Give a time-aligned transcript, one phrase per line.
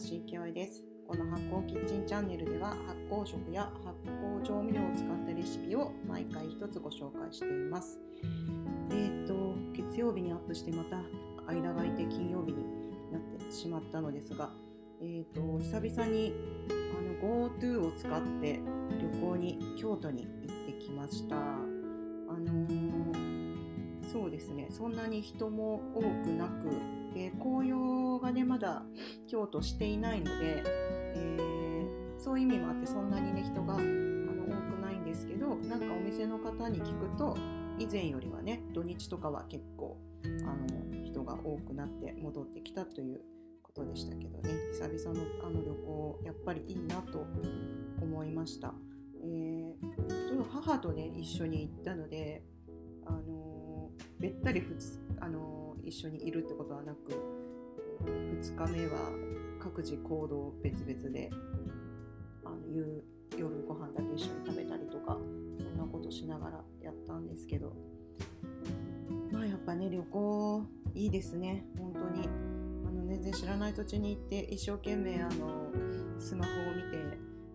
[0.00, 0.82] 橋幸恵です。
[1.06, 7.98] この発酵キッチンチャンネルでは発酵食や発酵調味料を使ったレシピを毎回一つご紹介しています。
[8.90, 11.02] えっ、ー、と月曜日にアップしてまた
[11.46, 12.64] 間が空いて金曜日に
[13.12, 14.50] なってしまったのですが
[15.02, 16.32] えっ、ー、と久々に
[16.96, 18.60] あの GoTo を使って
[18.98, 21.36] 旅行に京都に行ってきました。
[21.36, 21.40] あ
[22.32, 23.09] のー、
[24.10, 26.70] そうですねそんなに人も多くなく
[27.14, 28.82] で紅葉がねまだ
[29.28, 30.62] 京都していないので、
[31.14, 37.36] えー、そういう意味もあってそんなにね人があの多くないんですけどなんかお店の方に聞くと
[37.78, 39.96] 以前よりはね土日とかは結構
[40.44, 43.20] あの人が多くなって戻ってきたという
[43.62, 47.26] ことでしたけどね久々のあの旅行やっぱりいいなと
[48.00, 48.74] 思いました。
[49.22, 52.42] えー、母とね一緒に行ったので
[53.06, 53.50] あの
[54.18, 54.62] べったり
[55.20, 57.12] あの一緒にいるってことはなく
[58.04, 58.98] 2日目は
[59.58, 61.30] 各自行動別々で
[62.44, 63.02] あの夕
[63.38, 65.16] 夜ご飯だけ一緒に食べたりとか
[65.58, 67.74] そんなことしながらやったんですけど
[69.30, 71.64] まあやっぱね旅行いいですね。
[71.78, 72.28] 本当に。
[72.86, 75.70] あの全然知らない土地に行って一生懸命あの
[76.18, 76.98] スマホを見て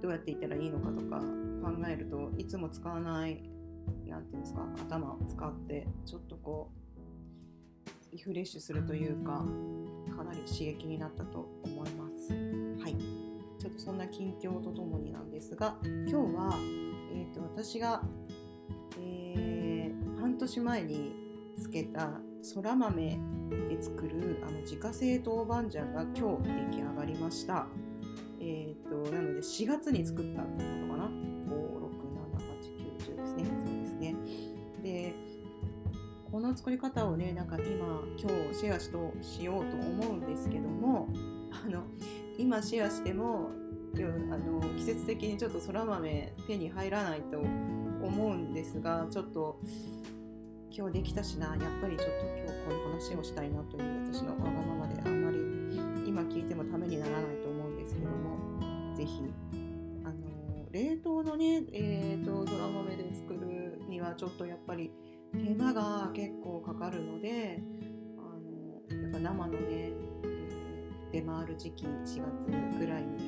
[0.00, 3.42] どうやって行ったらいいのかとか考えるといつも使わない
[4.08, 9.44] 何て言うんですか頭を使ってちょっとこうリフレッシュするというか
[10.16, 12.32] かなり刺激になったと思います。
[12.82, 12.96] はい
[13.58, 16.56] ちょっとそんな近況とともになんですが今日は、
[17.12, 18.02] えーと、私が、
[19.00, 21.12] えー、半年前に
[21.60, 23.18] つけたそら豆
[23.68, 27.66] で作るあの自家製豆板醤が今日出来上がりました。
[28.40, 30.87] えーと、なので4月に作ったのかなこの
[36.58, 41.08] 作り方をねなんか今今日シェアしとしようと思うんですけども
[41.52, 41.84] あの
[42.36, 43.50] 今シェアしても
[43.94, 49.60] あの季節的にちょっとそら豆手に入らないと思うんですがちょっと
[50.76, 55.38] 今日できたしなやっぱりちょっと今日この話をしたいなという私のわがままであんまり
[56.08, 59.22] 今聞いてもためにならないと思うんですけども是非
[60.72, 64.90] 冷凍のねえーと、とそら豆で作るにはちょっとやっぱり
[65.32, 67.62] 手間が結構かかるので
[68.16, 73.18] あのやっぱ生のね、えー、出回る時期4月ぐらいに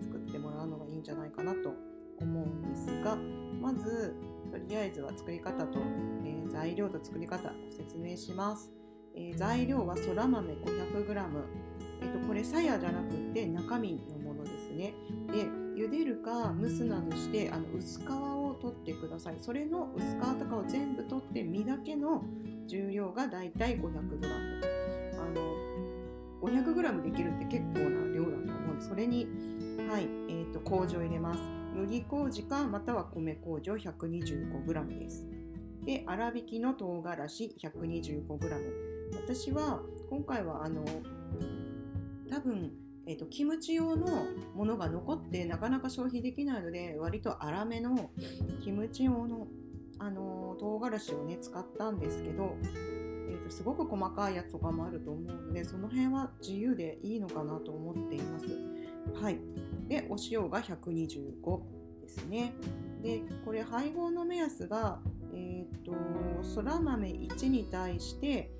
[0.00, 1.72] 作ってもらうのがいいんじゃないかなと
[2.20, 3.16] 思うんですが
[3.60, 4.14] まず
[4.50, 5.78] とりあえずは作り方と、
[6.24, 8.70] えー、材料と作り方ご説明します、
[9.14, 11.68] えー、材料はそら豆 500g
[12.00, 14.94] えっと、これさやじゃなくて中身のものですね。
[15.32, 19.36] で茹でるか蒸すなどしてあの薄皮を取ってください。
[19.40, 22.24] それの薄皮とかを全部取って身だけの
[22.66, 23.90] 重量がだいたい 500g
[25.20, 25.54] あの
[26.42, 28.80] 500g できるって結構な量だと思う。
[28.80, 29.26] それに
[29.88, 31.40] はい、えーと、麹を入れます。
[31.74, 35.26] 麦麹かまたは米麹を 125g です。
[35.84, 38.38] で粗挽きの唐辛子 125g
[39.24, 39.80] 私は
[40.10, 40.84] 今回はあの
[42.28, 42.72] 多分
[43.08, 48.10] えーと、キムチ用のものが残ってなかなか消費できないので割と粗めの
[48.62, 49.48] キムチ用の、
[49.98, 58.46] あのー、唐辛子をね使ったんですけど、えーと、すごく細かいやつとかもあると思うのでその辺は自由でいいのかなと思っています。
[59.18, 59.38] はい、
[59.88, 61.60] でお塩が125
[62.02, 62.52] ですね。
[63.02, 65.00] でこれ配合の目安が、
[65.32, 65.96] えーと、と
[66.42, 68.50] そら豆1に対して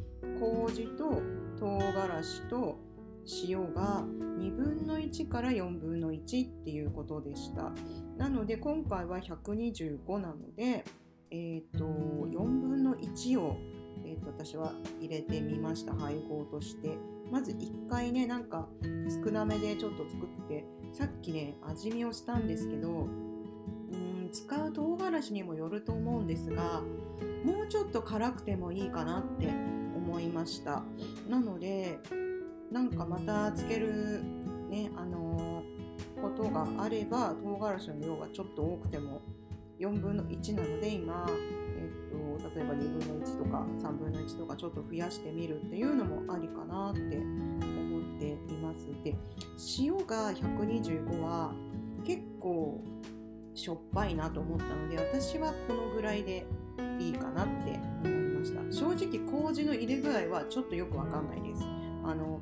[0.41, 1.20] 麹と
[1.59, 2.88] 唐辛子と
[3.44, 4.05] 塩が
[4.39, 7.72] 2分の1から4分の1っていうことでした。
[8.16, 10.84] なので今回は125なので、
[11.31, 13.56] えーと、4分の1を、
[14.05, 15.94] えーと、私は入れてみました。
[15.94, 16.97] 配合として。
[17.31, 18.69] まず1回ねなんか
[19.22, 26.83] 少なめでちょっと作ってさっきね味見をしたんですけどうん使う唐辛子にもよると思うんですが
[27.45, 29.49] もうちょっと辛くてもいいかなって
[29.95, 30.84] 思いました。
[31.28, 31.98] なので
[32.70, 34.22] なんかまたつける
[34.68, 39.22] ねあのー、ことがあれば唐辛子の量がちょっと多くても
[39.80, 48.86] 4分の1なので今、えっと、例えば2分の1とか3分の1とかちょっと増やしてみるっていうのもありかなって思っています。
[49.04, 49.16] で
[49.78, 51.53] 塩が125は
[52.04, 52.82] 結構
[53.54, 56.47] しょっぱいなと思ったので私はこのぐらいで
[56.98, 58.72] いいかなって思いました。
[58.72, 61.78] 正直麹の入れ具合はちょっとよくわかんないです。
[62.09, 62.41] あの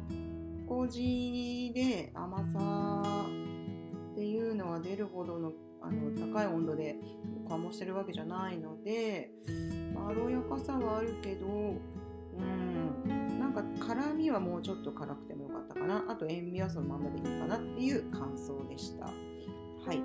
[0.68, 3.02] 麹で甘さ
[4.12, 5.52] っていうのが出るほどの
[5.82, 6.96] あの高い温度で
[7.48, 9.30] 醸してるわけじゃないので
[9.94, 16.04] まろやかさはあるけどうんなんか辛みはもうちょっと辛くてもよかったかな。
[16.08, 19.04] あと塩味はそのままでいいかなっていう感想でした。
[19.06, 19.12] は
[19.92, 20.02] い。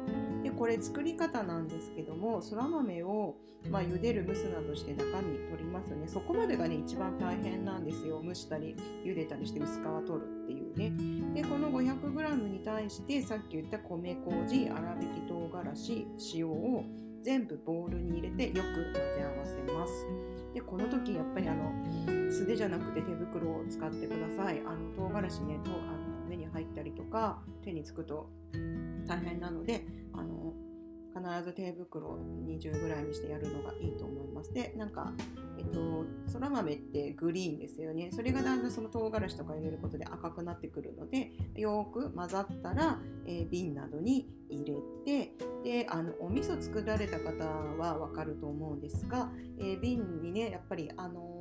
[0.62, 3.34] これ作り方なんですけどもそら豆を
[3.72, 6.08] まあ、茹でる蒸すなどして中身取りますよね。
[6.08, 8.22] そこまでがね一番大変なんですよ。
[8.24, 11.42] 蒸したり茹でたりして薄皮取るっていうね。
[11.42, 16.84] でこの 500g に対してさっき言った米麹粗挽き唐辛子塩を
[17.22, 20.08] 全部ボウルに入れてよく混ぜ合わせます。
[20.54, 24.60] でこの時やっぱりあの素手じゃなくて手袋を使ってください。
[24.66, 26.01] あの唐辛子ねとあの
[26.32, 28.30] 目に入ったりとか手につくと
[29.06, 30.54] 大変なのであの
[31.14, 34.54] 必ず手袋20ぐらいにしてやるのがいいと思います。
[34.54, 35.12] で、なんか、
[35.58, 38.10] えっと、そら豆ってグリーンですよね。
[38.14, 44.76] それがだんだんその唐辛子とか入れることで赤くなってくるので、よく混ざったら、えー、瓶などに入れ
[45.06, 45.34] て、
[45.66, 49.30] で、あの、お味噌作られた方はわかると思うんですが、
[49.60, 51.41] えー、瓶にね、やっぱり、あの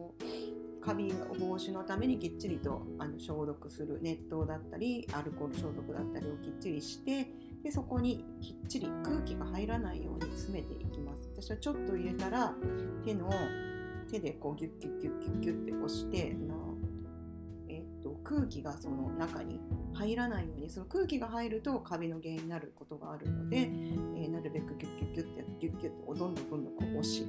[0.81, 7.29] カビ防止のためにきっちりとあの消毒する熱湯だったりアルコール消毒だったりをきっちりして
[7.63, 11.29] でそこにきっちり空気が入らないように詰めていきます。
[11.37, 12.55] 私はちょっと入れたら
[13.05, 13.31] 手の
[14.11, 16.37] 手でこうギュッギュッギュッギュッギュッって押して
[18.31, 19.61] 空気がその中に
[19.93, 27.27] 入らないようにその空気が入るとカビの原因になることがあるので、えー、なるべくギュッギュッギュッってギュッギュッてどんどんどんどんこう押し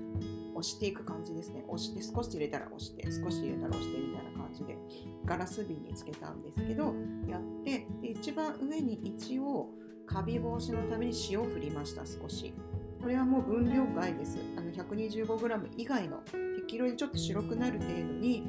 [0.53, 1.63] 押していく感じですね。
[1.67, 4.77] 押して少し入れたら押して少し入れたら押してみたいな感じで
[5.25, 6.93] ガラス瓶につけたんですけど
[7.27, 9.69] やってで一番上に一応
[10.05, 12.53] カビ防止のために塩を振りました少し。
[13.01, 14.37] これはもう分量外です。
[14.55, 16.17] あの 125g 以外の
[16.55, 18.43] 適量でちょっと白くなる程度に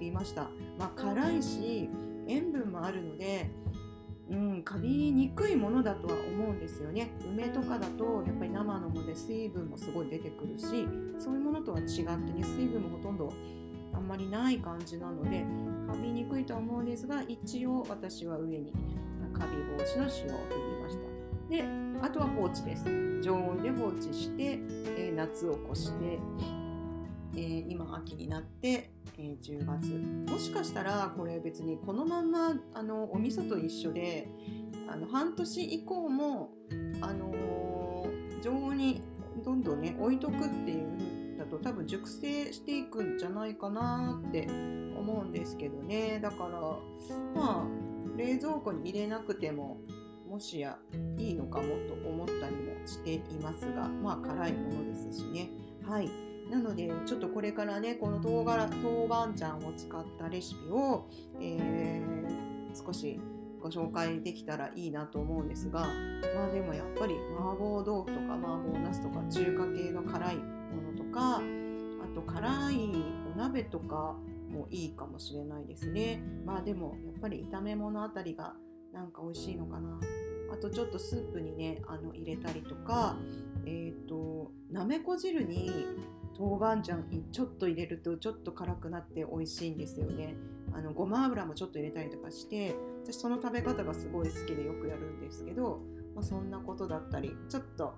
[0.00, 0.50] りました。
[0.78, 1.88] まあ辛いし
[2.26, 3.50] 塩分もあるので
[4.30, 7.10] うん、カビにくいものだとは思うんですよね。
[7.28, 10.86] 梅とかだとやっぱり生のもので水分もすごい出てくるし
[11.18, 13.32] そういうものとは違ってね水分もほとんど
[13.92, 15.44] あんまりない感じなので
[15.88, 18.72] カビにくいとは思うんですが一応私は上に
[19.32, 21.10] カビ防止の塩を振りました。
[21.50, 21.64] で
[22.00, 22.84] あとは放置です。
[23.20, 24.60] 常温で放置して、
[24.96, 26.18] えー、夏を越して、
[27.34, 30.32] えー、今秋になって、えー、10月。
[30.32, 34.28] もしかしたらこれ別にこのまんまあのお味噌と一緒で
[34.88, 36.50] あの半年以降も、
[37.00, 38.06] あの
[38.42, 39.02] 常温に
[39.44, 46.20] どんどんね置いとくっていうだと多分熟成していくんじゃないかなって思うんですけどね。
[46.20, 46.60] だから
[47.34, 47.66] まあ
[48.16, 49.78] 冷蔵庫に入れなくても
[50.28, 50.78] もしや
[51.16, 55.50] いいのかもと思ったりもしていますがまあ辛いものですしね。
[55.86, 56.29] はい。
[56.50, 61.08] なのでちょっとこれからねこの豆が豆板醤を使ったレシピを、
[61.40, 63.20] えー、少し
[63.62, 65.80] ご紹介できたらいいなと思うんですが
[66.34, 72.90] まあでもやっぱり麻婆豆腐とか麻婆茄子とか中華系の辛いものとかあと辛い
[73.34, 74.16] お鍋とか
[74.50, 76.20] もいいかもしれないですね。
[76.44, 78.54] まあでもやっぱり炒め物あたりが
[78.92, 80.00] なんか美味しいのかな。
[80.52, 83.16] あとちょっとスープにねあの入れたりとか、
[83.64, 85.86] えっ、ー、となめこ汁に
[86.40, 90.34] 豆板醤ちょっと入れるとちょっと辛くなって美味しいんですよね。
[90.72, 95.80] あのごま油もちょっと入れたりとかして私その食べ方がすごい好きでよくやるんですけど、
[96.14, 97.94] まあ、そんなことだったりちょっと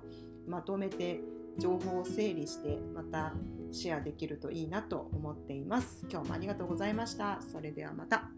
[0.49, 1.21] まとめて
[1.59, 3.35] 情報を整理してまた
[3.71, 6.05] シェアできるといいなと思っています。
[6.11, 7.41] 今日もありがとうございました。
[7.41, 8.31] それではまた。